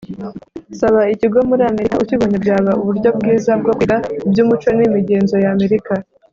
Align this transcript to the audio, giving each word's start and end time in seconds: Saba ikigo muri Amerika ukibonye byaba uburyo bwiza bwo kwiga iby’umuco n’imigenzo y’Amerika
Saba 0.79 1.01
ikigo 1.13 1.39
muri 1.49 1.63
Amerika 1.71 1.95
ukibonye 2.03 2.37
byaba 2.43 2.71
uburyo 2.81 3.09
bwiza 3.17 3.51
bwo 3.61 3.71
kwiga 3.77 3.97
iby’umuco 4.27 4.67
n’imigenzo 4.77 5.35
y’Amerika 5.43 5.93